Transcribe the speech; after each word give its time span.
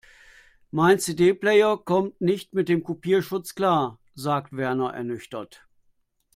Mein 0.71 0.97
CD-Player 0.99 1.77
kommt 1.77 2.19
nicht 2.21 2.55
mit 2.55 2.69
dem 2.69 2.81
Kopierschutz 2.83 3.53
klar, 3.53 3.99
sagt 4.15 4.57
Werner 4.57 4.95
ernüchtert. 4.95 5.67